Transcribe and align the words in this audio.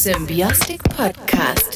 Symbiostic 0.00 0.80
Podcast. 0.96 1.69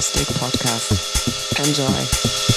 Symbiostic 0.00 0.32
Podcast. 0.38 0.96
Enjoy. 1.58 2.49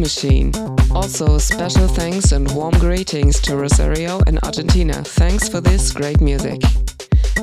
Machine. 0.00 0.52
Also, 0.92 1.38
special 1.38 1.86
thanks 1.86 2.32
and 2.32 2.50
warm 2.54 2.74
greetings 2.78 3.38
to 3.40 3.56
Rosario 3.56 4.20
and 4.26 4.38
Argentina. 4.42 4.94
Thanks 4.94 5.48
for 5.48 5.60
this 5.60 5.92
great 5.92 6.20
music. 6.20 6.60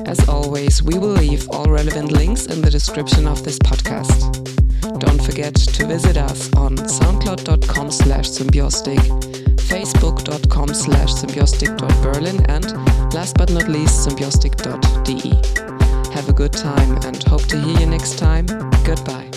As 0.06 0.28
always, 0.28 0.82
we 0.82 0.98
will 0.98 1.12
leave 1.12 1.48
all 1.50 1.66
relevant 1.66 2.12
links 2.12 2.46
in 2.46 2.60
the 2.60 2.70
description 2.70 3.26
of 3.26 3.44
this 3.44 3.58
podcast. 3.58 4.18
Don't 4.98 5.22
forget 5.22 5.54
to 5.54 5.86
visit 5.86 6.16
us 6.16 6.52
on 6.54 6.76
soundcloud.com 6.76 7.90
slash 7.90 8.28
symbiostic, 8.28 8.98
facebook.com 9.70 10.74
slash 10.74 11.12
symbiostic.berlin 11.12 12.44
and 12.50 13.14
last 13.14 13.36
but 13.36 13.50
not 13.52 13.68
least 13.68 14.08
symbiostic.de. 14.08 15.30
Have 16.12 16.28
a 16.28 16.32
good 16.32 16.52
time 16.52 16.96
and 17.04 17.22
hope 17.24 17.44
to 17.46 17.60
hear 17.60 17.80
you 17.80 17.86
next 17.86 18.18
time. 18.18 18.46
Goodbye. 18.84 19.27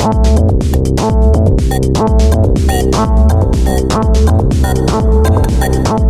Symbiostic 0.00 0.96
Podcast. 5.84 6.09